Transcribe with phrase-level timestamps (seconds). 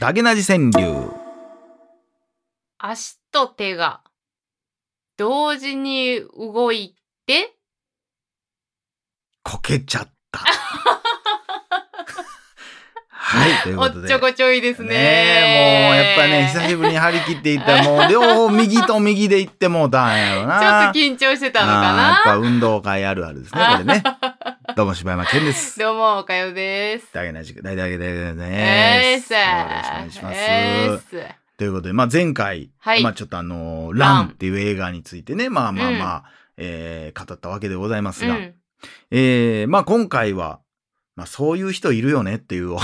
[0.00, 1.10] ダゲナジ川柳。
[2.78, 4.02] 足と手が
[5.16, 6.94] 同時に動い
[7.26, 7.56] て
[9.42, 10.40] こけちゃった。
[13.10, 14.06] はい、というおことで。
[14.06, 14.92] っちょこちょいですねも
[15.92, 20.60] うやっぱね、久しぶりに張り切っていったら、 もう両方右と右で行ってもうたんやろな。
[20.60, 24.02] ちょっと緊張してたのかあーやっぱな運動会あるあるですね、これね。
[24.78, 25.76] どうも柴山健です。
[25.80, 27.08] どうもおかよです。
[27.12, 29.16] ダゲナジ大大大大えね。
[29.18, 29.32] ーす。
[29.32, 31.34] よよろしくお願いします。
[31.56, 33.02] ということで、まあ、前回、はい。
[33.02, 36.24] まあ、ちょっとあのーランっていう映画についてね、まあまあまあ、
[36.58, 38.54] えー語ったわけでございますが、うん。
[39.10, 40.60] えーまあ今回は、
[41.16, 42.78] まあそういう人いるよねっていうお,、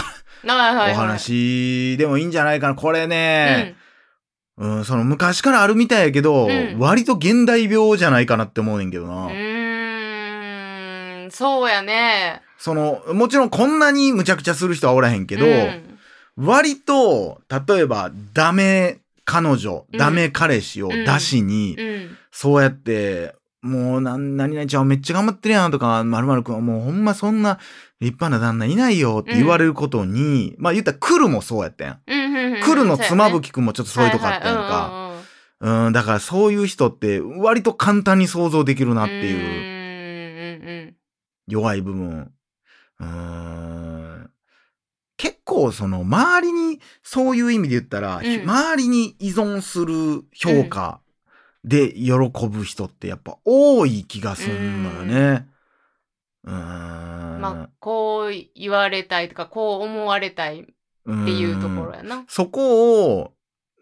[0.44, 2.74] 話でもいいんじゃないかな。
[2.74, 3.76] これね、
[4.56, 6.76] うん、その昔からあるみたいやけど、うん。
[6.80, 9.26] 割と現代病じゃないかなって思うねんけどな。
[9.26, 9.43] うん
[11.26, 12.42] んそうやね。
[12.58, 15.98] その、もちろんこんなに無茶苦茶する人はおらへんけど、うん。
[16.36, 19.98] 割と、例えば、ダメ彼女、うん。
[19.98, 22.16] ダメ彼氏を出しに、うん。
[22.32, 27.58] そうやって、もう、なん、何々ちゃんめっちゃ頑張ってるやんとか、まるまるくんはもうほんまそんな
[28.00, 32.00] 立派な旦那いないよって言われることに、まあ言ったら来るもそうやったやん。
[32.06, 32.60] うんうんうん。
[32.60, 34.62] 来るの妻夫き木くんもちょっとそういうとこあったやんか。
[34.68, 35.04] か
[35.60, 39.73] うん、だからそういう人って割と簡単に想像できるなっていういう
[41.46, 42.32] 弱い部分。
[43.00, 44.30] うーん。
[45.16, 51.00] 結構その周りにそういう意味で言ったら、うん周りに依存する評価
[51.64, 52.12] で喜
[52.48, 55.48] ぶ人ってやっぱ多い気がするのよね。
[56.44, 57.40] うーん。
[57.40, 62.24] まあこう言われたいとかこう思われたいっていうところやな。
[62.28, 63.33] そこを、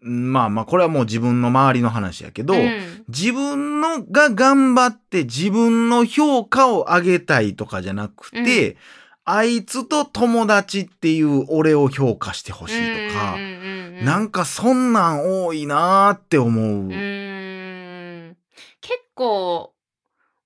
[0.02, 3.04] まあまあこれはもう自分の周りの話やけど、うん。
[3.08, 8.76] 自分のが頑張って自分の評価を上げたいとかじゃなくて、
[9.24, 16.86] あいつと友達っていう俺を評価してほしいとかうん、うんうんうんなんかそんなん多いなーって思う。
[16.86, 18.36] う
[18.80, 19.71] 結構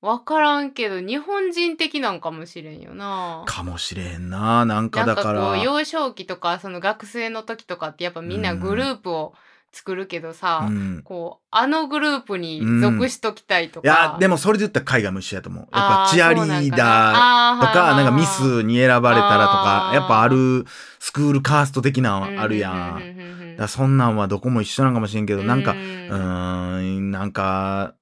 [0.02, 3.44] わからんけど日本人的なんかもしれんよな。
[3.46, 4.64] かもしれんな。
[4.64, 5.40] なんかなんかだから。
[5.40, 9.34] こう幼少期とかその学生の時とかってやっぱみんなグループを
[9.72, 14.16] 作るけどさ、うんこうあのグループに属しときたいといや、か。
[14.20, 15.62] でもそれで言ったら海外も一緒やと思う。
[15.64, 15.70] やっ
[16.06, 20.64] ぱチアリーダーとか、なんかミスに選ばれたらとかやっぱある
[20.98, 22.74] スクールカースト的なのあるやん。
[22.74, 27.94] うんうんうんうんうんだそんなんはどこも一緒なんかもしれんけど、なんか、うん、なんか、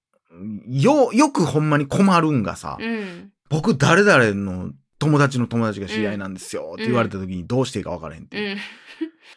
[0.67, 3.31] よ、よくほんまに困るんがさ、うん。
[3.49, 8.53] 僕誰々の友達の友達が知り合いなんですよって言われた時にどうしていいか分からへんっていう。
[8.53, 8.59] うん。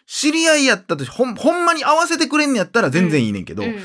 [0.06, 3.78] 知り合いやったとし、ほん、ほんまに合わせてくれんのやったら全然いいねんけど、うん。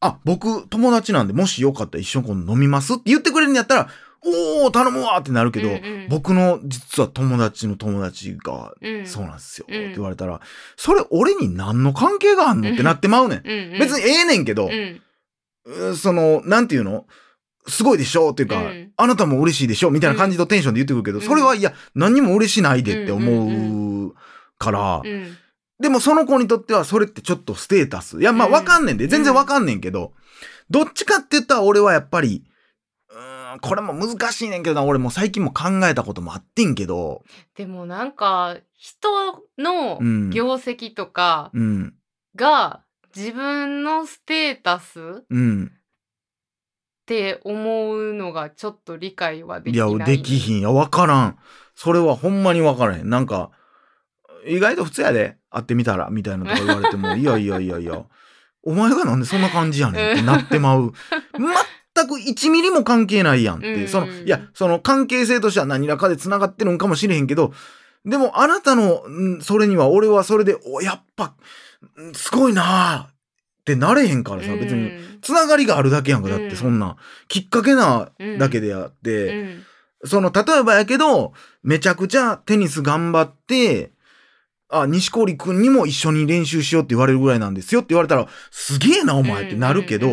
[0.00, 3.88] あ、僕友達なんでもしよかったら一緒に今度飲みますって言ってくれるんやったら、
[4.24, 6.06] おー、頼むわってなるけど、うんうん。
[6.08, 9.06] 僕の実は友達の友達が、うん。
[9.06, 9.74] そうなんですよ、うん。
[9.74, 10.40] って言われたら、
[10.76, 13.42] それ俺に何の関係があんのってなってまうねん。
[13.44, 13.78] うんうん。
[13.78, 15.00] 別にええねんけど、うん
[15.96, 17.06] その、なんていうの？
[17.66, 18.30] すごいでしょ？
[18.30, 18.92] っていうか、うん。
[18.96, 19.90] あなたも嬉しいでしょ？
[19.90, 21.24] みたいな感じのテンションで言ってくるけど、うん。
[21.24, 24.14] それはいや、何にも嬉しないでって思う
[24.58, 25.36] から、うん。
[25.78, 28.20] でもその子にとってはそれってちょっとステータス。
[28.20, 28.54] いや、まあうん。
[28.54, 30.12] わかんねんで、全然わかんねんけど、
[30.70, 32.44] どっちかって言ったら俺はやっぱり、
[33.10, 37.22] うーん、これも難しいねんけどな、俺も最近も考えたこともあってんけど、
[37.54, 40.30] でもなんか人のうん。
[40.30, 41.94] 業績とかうん、
[42.34, 42.82] が
[43.14, 45.72] 自分のステータスっうん。
[47.06, 49.92] て思うのがちょっと理解はでいきない。
[49.92, 50.58] や、できひん。
[50.58, 51.38] いや、わからん。
[51.74, 53.08] それはほんまにわからへん。
[53.08, 53.50] なんか、
[54.46, 58.04] 意外と普通やで、会ってみたら、みたいなとか言われても、 いやいやいやいや、
[58.62, 60.92] お前がなんでそんな感じやねんってなってまう。
[61.94, 63.74] 全く1ミリも関係ないやんって。
[63.74, 67.52] うんその、いや、その関係性としては何らかで繋がってるんかもしれへんけど、
[68.04, 71.34] でもあなたの、んそれには俺はそれで、お、やっぱ、
[72.00, 73.14] んすごいなあっ
[73.64, 74.90] てなれへんからさ、別に。
[74.90, 76.28] うんつながりがあるだけやんか。
[76.28, 76.48] だっうん。
[76.48, 78.74] てそんな、きっかけなだけで。
[78.74, 79.64] あって、うん。
[80.04, 81.32] その、例えばやけど、
[81.62, 83.90] めちゃくちゃテニス頑張って、
[84.68, 90.08] あ、西堀くんにも一緒に練習しようって言われるぐらいなんですよって言われたら、すげえなお前ってなるけど、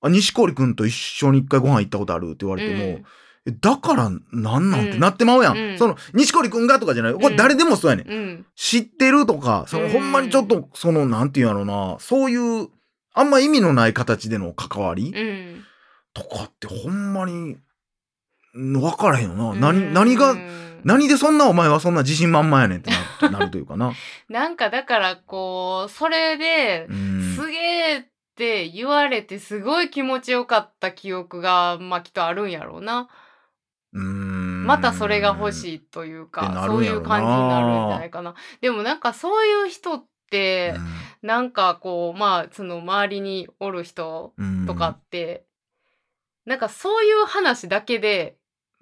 [0.00, 3.00] あ、西堀くんと一緒に一回ご飯行ったことあるって言われても、
[3.46, 5.58] だからなんなんってなってまうやん。
[5.58, 7.14] うんその、西堀くんがとかじゃない。
[7.14, 8.08] これ誰でもそうやねん。
[8.10, 12.68] うん知ってるとか、その、うんほんまにちょっと、その、なんていうんやろな、そういう、
[13.12, 15.64] あんま意味のない形での関わり、うん
[16.14, 17.58] とかってほんまに、
[18.56, 19.50] ん分からへんよな。
[19.50, 20.36] うん何、何が、
[20.84, 22.90] 何でそんなお前はそんな自信満々やねんって
[23.22, 23.92] ななるというかな。
[24.28, 27.34] なんかだからこうそれでうん。
[27.36, 28.04] すげえっ
[28.36, 33.08] て言われてすごい気持ちよかった記憶がまあきっとあるんやろうな。
[33.94, 34.66] うーん。
[34.66, 40.74] またそれが欲しいというかそういう感じになるんじゃないかなでもなんかそういう人って、
[41.22, 45.44] なんかこうまあその周りにおる人うんとかって、
[46.44, 48.36] なんかそういう話だけで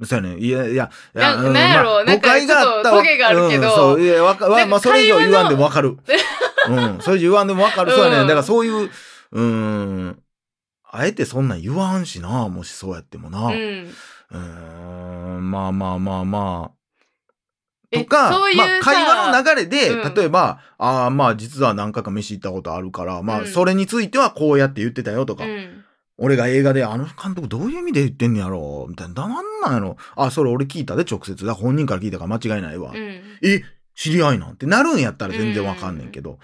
[0.04, 0.38] そうやね。
[0.38, 5.96] いやいや、いなうんなんやろまあなんかちょっとトゲがあるけどうんそう、いや、わか、まあ、それ以上言わんでもわかる。
[6.68, 7.92] うん、それ以上言わんでもわかる。
[7.92, 8.16] そうやね。
[8.22, 8.90] うんだからそういう、
[9.32, 10.22] うん、
[10.90, 13.48] あえてそんなん言わんしな、もしそうやってもな。
[13.48, 13.52] う
[14.32, 16.76] うん、んまあまあまあまあ。
[17.90, 25.84] えとか、そういうまあ、さ会話の流れで、うん例えば、ああ、まあ、実は何回か飯行ったことあるから、まあ、うんそれについてはこうやって言ってたよとか、うん
[26.18, 29.14] 俺が映画で、あの監督どういう意味で言ってんねやろみたいな。
[29.14, 31.44] だなんなんやろあ、それ俺聞いたで、直接。
[31.44, 32.92] だ本人から聞いたから間違いないわ。
[32.92, 32.96] うん
[33.42, 33.62] え、
[33.96, 34.56] 知り合いなん？
[34.56, 36.38] てなるんやったら全然わかんねんけど。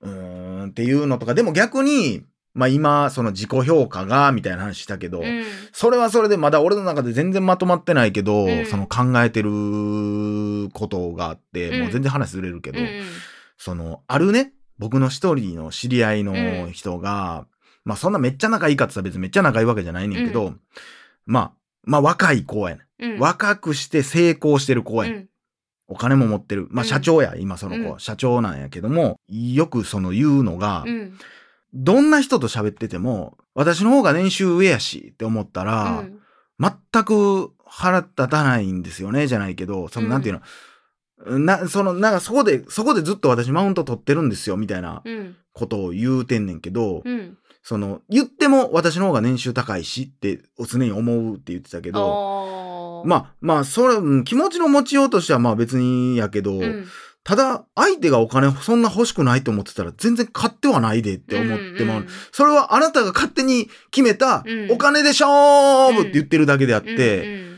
[0.00, 2.22] うーん、っていうのとか、でも逆に、
[2.52, 5.44] まあ今、その自己評価が、みたいな話したけど、うん。
[5.72, 8.66] それはそれでまだ俺の中で全然まとまってないけど、うん。
[8.66, 11.80] その考えてることがあって、うん。
[11.82, 12.86] もう全然話ずれるけど、うん
[13.56, 17.46] その、あるね、僕の一人の知り合いの人が、
[17.84, 20.60] まあそんなめっちゃ仲いいかって言ったら別にめっちゃ仲いいわけじゃないねんけど、う
[21.26, 21.52] まあ、
[21.84, 23.16] まあ若い子やねうん。
[23.16, 23.18] ん。
[23.18, 25.18] 若くして成功してる子やねん。
[25.18, 25.28] うん。
[25.88, 26.68] お金も持ってる。
[26.70, 26.88] まあうん。
[26.88, 31.18] 社長や、今その子社長なんやけども、よくその言うのが、うん
[31.74, 36.20] どんな人と喋ってても、私の方が年収上やしって思ったら、うん。
[36.92, 40.10] 全く腹立たないんですよね、じゃないけど、その、うん。
[40.10, 40.40] なんていう
[41.26, 45.36] の、な、その、なんかそこで、そこでずっと私マウント取ってるんですよ、みたいなうん。
[45.52, 47.36] ことを言うてんねんけど、うん。
[47.62, 56.86] その、言っても私の方が年収高いしって常に思うって言ってたけど、まあ、まあ、それ、うん気持ちの持ちようとしてはまあ別にやけど、うん
[57.22, 62.00] ただ、相手がお金そんな欲しくないと思ってたら全然買ってはないでって思っても、う。
[62.00, 64.72] んうんそれはあなたが勝手に決めたうん。
[64.72, 67.50] お金で勝負って言ってるだけであって、うん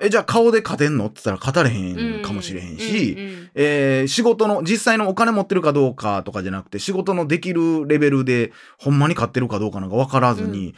[0.00, 1.06] え、じゃあ顔で勝てんの？
[1.06, 10.74] って言ったら勝たれへうんんかもしれへんし、うんうんえー仕事の、実際のお金持ってるかどうかとかじゃなくて、仕事のできるレベルで、ほんまに勝ってるかどうかなんか分からずに、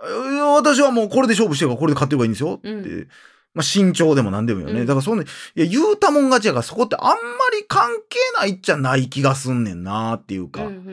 [0.00, 3.08] えー私はもうこれで勝負してるからこれで勝ってればいいんですよって、うん
[3.54, 4.80] まあ身長でも何でもいいよね。
[4.80, 4.86] うん。
[4.86, 7.14] だからそんな、いや、言うたもん勝ちやからそこってあんま
[7.58, 10.90] り関係ないっちゃない気がすんねんなっていうか、うんうんう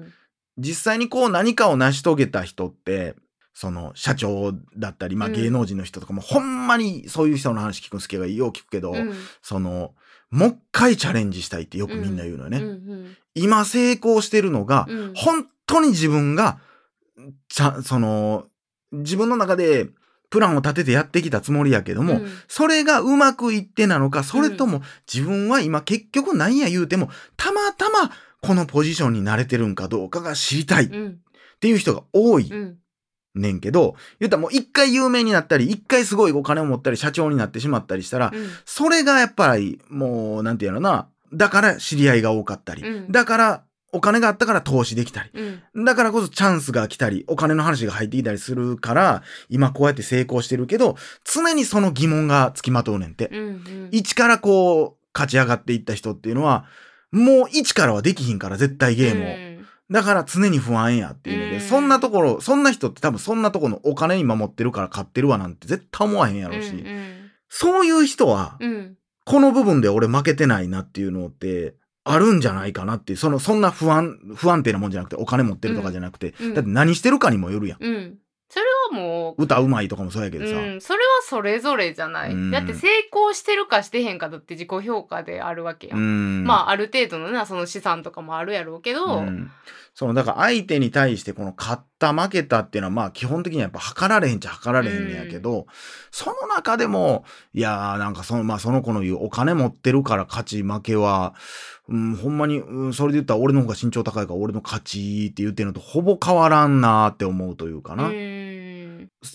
[0.00, 0.12] ん
[0.56, 3.16] 実際にこう何かを成し遂げた人って、
[3.54, 5.34] その社長だったり、まあうん。
[5.34, 9.08] 芸能人の人とかも、ほんまにそういう人の話聞くんすけど、よう聞くけど、うん。
[9.08, 9.94] うんその、
[10.30, 12.58] もう一回チャレンジしたいってよくみんな言うのよね。
[12.58, 15.12] うんうん今成功してるのが、うん。
[15.16, 16.60] 本当に自分が、
[17.48, 18.46] ちゃ、その、
[18.92, 19.88] 自分の中で
[20.30, 22.28] プランを立ててやってきたつもりやけども、うん。
[22.48, 24.82] それがうまくいってなのか、それとも
[25.12, 28.10] 自分は今結局何や言うても、たまたま
[28.40, 31.18] このポジションに慣れてるんかどうかが知りたいっうん。
[31.60, 32.78] ていう人が多いうん。
[33.34, 38.48] ねんけど、言ったらもう一回有名になったり、一回すごいお金を持ったり、社長になってしまったりしたら、うん。
[38.64, 43.12] それがやっぱりもう、なんていうのな、だから知り合いが多かったり、うん。
[43.12, 45.30] だからお金があったから投資できたり、
[45.74, 45.84] うん。
[45.84, 53.28] だからこそチャンスが来たり、お金の話が入ってきたりするから、今こうやって成功してるけど、常にその疑問がつきまとうねんて。
[53.28, 53.88] うんうん。
[53.92, 56.66] 一からこう、勝ち上がっていった人っていうのは、
[57.12, 59.26] もう一からはできひんから、絶対ゲームを。
[59.26, 59.66] うん。
[59.90, 61.60] だから常に不安やっていうので、うん。
[61.60, 67.30] そんなところ、そんな人って多分そんなところのお金今持ってるから買ってるわなんて絶対思わへんやろうし、うん。
[67.48, 68.96] そういう人は、うん。
[69.24, 71.74] この部分で俺負けてないなっていうのって、
[72.04, 76.54] あるんじゃないかなっていう、その、そんな不安、不安定なもんじゃなくて、お金持ってるとかじゃなくて、うん。
[76.54, 77.84] だって何してるかにもよるやん。
[77.84, 78.18] うん
[78.90, 80.52] はもう歌うまいとかもそうやけどさ。
[80.56, 82.50] うん、それはそれぞれじゃない、うん。
[82.50, 86.42] だって成功してるかしてへんかだって自己評価であるわけや、うん。
[86.42, 86.44] ん。
[86.44, 89.50] まあある程度のなその資産とかもあるやろうけど、うん。
[89.94, 95.66] その、だから相手に対してこの勝った負けたっていうのはまあ基本的にはやっぱ測られへんちゃ測られへんねやけど、
[96.10, 101.34] その中でも、いやーなんかその、まあその子の言うお金持ってるから勝ち負けは、
[101.88, 108.10] うん、ほんまに、うん、それで言ったら俺の方が身長高いから俺の勝ちって言ってるのとほぼ変わらんなーって思うというかな。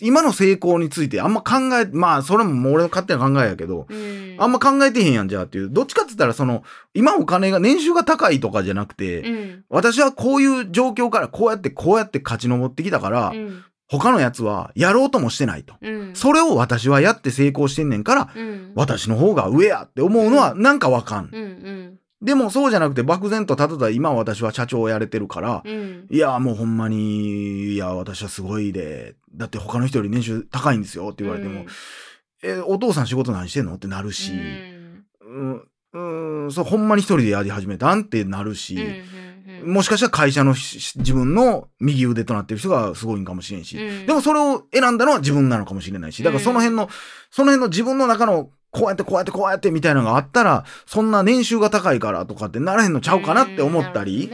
[0.01, 4.36] うん今の成功についてあんま考え、まあそれも俺の勝手な考えやけど、うん。
[4.38, 5.69] あんま考えてへんやんじゃあっていう。
[5.69, 9.65] どっちかって言ったらその、今お金が、年収が高いとかじゃなくて、うん。
[9.69, 13.63] 私はこういう状況からこうやってこうやって勝ち上ってきたから、うん。
[13.88, 15.74] 他のやつはやろうともしてないと。
[15.81, 16.15] うん。
[16.15, 18.72] それを私はやって成功してんねんから、うん。
[18.75, 26.07] 私の方が上やって思うのはなんかわかんうんでもそうじゃなくて漠然とただ今私は社長をやれてるから、うん。
[26.09, 31.65] いやもうほんまに、いや私はすごいで、だって他の人より年収高いんですよって言われても、
[32.43, 33.75] え、お父さん仕事何してんの？
[33.75, 35.63] ってなるし、うん。
[35.93, 38.01] うん、うん、そう、ほんまに一人でやり始めたん？
[38.01, 39.29] ってなるし、うんうんうん
[39.65, 44.05] もしかしたら会社のし自分の右腕となってる人がすごいんかもしれんし、うん。
[44.05, 46.88] でもそれを選んだのは自分なのかもしれないし、だからその辺の、
[47.29, 54.29] その辺の自分の中のこうやってこうやってこうやってみたいなのがあったら、そんな年収が高いからとかってならへんのちゃうかなって思ったり、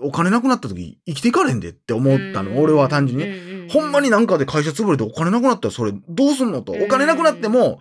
[0.00, 6.72] お金なくなった時生きていかれんでって思ったの、俺は単純にほんまになんかで会社潰れてお金なくなったらそれどうすんのと。
[6.72, 7.80] うんお金なくなっても、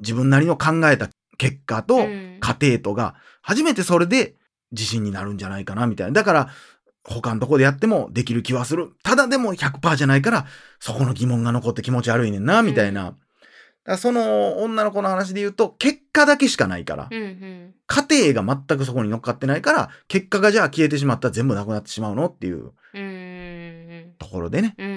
[0.00, 4.36] 自分なりの考えた結果とうん過程とが、初めてそれで
[4.72, 6.12] 自信になるんじゃないかな、みたいな。
[6.12, 6.50] だから、
[7.06, 8.92] 他のとこでやってもできる気はする。
[9.02, 10.46] ただでも100%じゃないから、
[10.80, 13.14] そこの疑問が残って気持ち悪いねんな、みたいな。
[13.84, 17.74] らその女の子の話で言うと、結果だけしかないから、うんうん。
[17.86, 24.74] 過程が全くそこに乗っかってないから、結果がじゃあ消えてしまったら全部なくなってしまうのっていううんところでね。
[24.78, 24.93] うん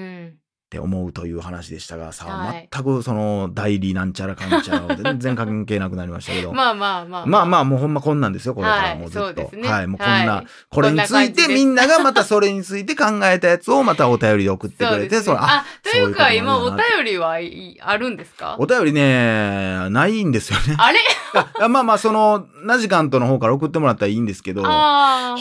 [0.67, 2.67] って思うという話でしたがさ、はい。
[2.69, 6.51] 全くその代理なんちゃらかんちゃらは全然関係なくなりましたけど。
[6.53, 7.45] まあまあまあまあ。
[7.45, 9.27] まあもうほんまこんなんですよ、これからはいもうずっと。
[9.27, 9.69] そうですね。
[9.69, 10.47] はい、もうこんな、はい。
[10.69, 18.57] これについてみんながまたそれについて考えたやつをまたお便りで送ってくれて、そね あ、あというか今お便りはいあるんですか？
[18.59, 20.75] お便りね、ないんですよね。
[20.77, 20.99] あれ？
[21.61, 24.69] あまあまあ、その、ナジカントの方から送ってもらったらいいんですけど、ほ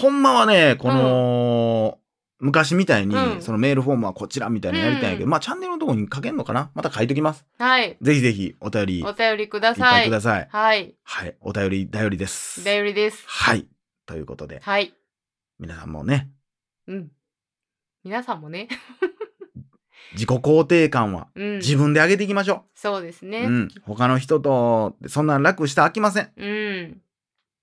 [0.09, 1.99] んまはね、この、
[2.39, 6.71] 昔みたいに、うんそのメールフォームはこちらみたいなのやりたいんやけど、うんまあチャンネルのとこに書けんのかな？
[6.75, 7.47] また書いときます。
[7.59, 10.49] はいぜひぜひお便りいっお便りくだぱさいいください。
[10.51, 11.37] はいはい。
[11.41, 12.63] お便り頼りです。
[12.65, 13.67] 頼りですはい。
[14.05, 14.93] ということで、はい
[15.59, 16.31] 皆さんもね、
[16.87, 17.11] うん
[18.05, 18.69] 皆さんもね
[20.13, 22.79] 自己肯定感はうん自分で上げていきましょう。
[22.79, 23.69] そうですねうん。
[23.83, 26.31] 他の人と、そんな楽したら飽きません。
[26.37, 27.01] うん。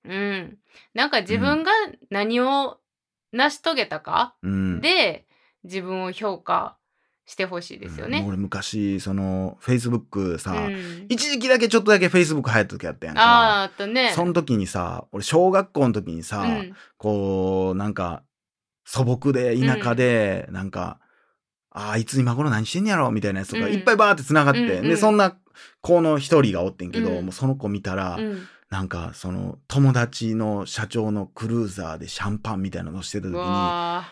[0.05, 0.57] うん。
[0.93, 1.71] なんか自分が
[2.09, 2.79] 何を
[3.33, 4.79] 成し遂げたか、うん。
[4.79, 5.25] で
[5.65, 6.77] 自分を評価
[7.25, 8.19] してほしいですよね。
[8.19, 11.05] うん俺昔、その、Facebook うさ、ん。
[11.09, 13.21] 一時期だけちょっとだけ Facebook 流行った時あったやんか。
[13.21, 14.11] ああ、あとね。
[14.13, 16.75] その時にさ、俺小学校の時にさ、うん。
[16.97, 18.23] こう、なんか、
[18.85, 20.99] 素朴で田舎で、なんか、
[21.71, 23.09] ああいつ今頃何してんやろ？
[23.09, 25.35] みたいなやつとか、うんいっぱいバーって繋がって、うんうんで、そんな
[25.81, 28.47] 子の一人がおってんけど、うんもうその子見たら、うん。
[28.69, 34.05] なんか、その、友達の社長のクルーザーでシャンパンみたいなのしてた時うに、わ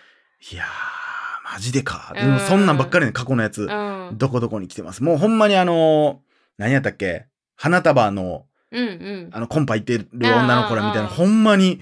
[0.52, 2.12] いやー、マジでか。
[2.14, 3.68] でうんもそんなんばっかりね、過去のやつ。
[4.14, 5.04] どこどこに来てます。
[5.04, 6.22] もうほんまにあの
[6.58, 7.26] 何やったっけ？
[7.56, 9.30] 花束の、うんうん。
[9.32, 11.82] あの、コンパ行ってる女の子らみたいな、ほんまに、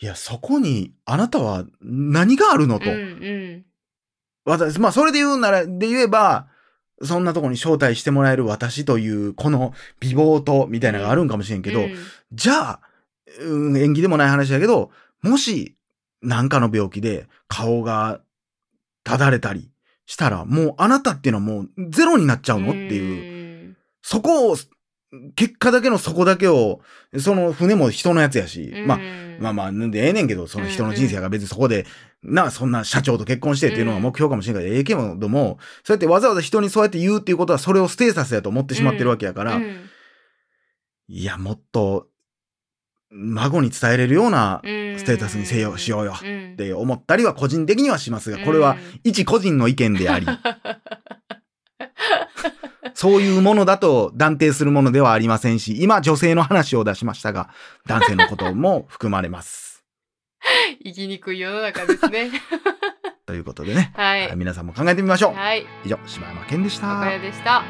[0.00, 2.90] いや、そこに、あなたは何があるのと。
[2.90, 3.64] うんうん。
[4.44, 6.48] 私、まあ、それで言うなら、で言えば、
[7.02, 11.94] そんなとこに招待してもらえる私という、この美貌と、みたいなのがあるんかもしれんけど、うん
[12.32, 12.80] じゃあ、
[13.40, 14.90] うん、縁起でもない話だけど、
[15.22, 15.76] もし、
[16.20, 18.20] なんかの病気で顔が
[19.04, 19.70] ただれたり
[20.04, 23.70] したら、もうあなたっていうのはもうゼロになっちゃうのっていう。
[23.70, 24.56] うそこを、
[25.36, 26.80] 結果だけのそこだけを、
[27.18, 28.86] その船も人のやつやし、ん。
[28.86, 31.86] まあ、うんまあまあ、なんでええねんけど、その人の人生が別にそこで、
[32.22, 39.88] な、そんな社長と結婚してっていうのが目標かもしれないけど、ええけども、そうやってわざわざ人にそうやって言うっていうことは、それをステータスやと思ってしまってるわけやから、うん。
[41.08, 42.08] いや、もっと、
[43.10, 44.98] 孫に伝えれるようなうん。
[44.98, 46.52] ステータスにせよしようようん。
[46.54, 50.26] って思ったりは個人的にはしますが、これは一個人の意見であり、
[52.98, 57.48] そういうものだと断定するものではありませんし、今女性の話を出しましたが、
[57.86, 59.84] 男性のことも含まれます。
[60.82, 62.32] 生きにくい世の中ですね。
[63.24, 64.26] ということでね、はい。
[64.26, 65.34] はい皆さんも考えてみましょう。
[65.34, 65.64] はい。
[65.84, 66.96] 以上、柴山健でした。
[66.96, 67.62] 岡谷でした。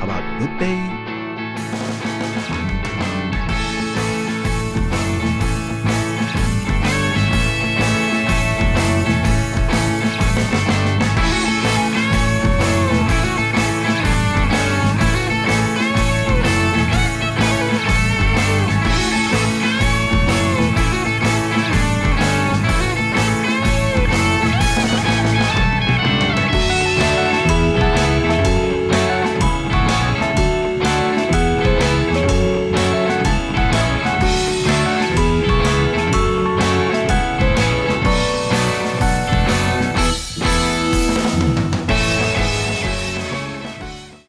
[0.00, 1.07] Have a good day.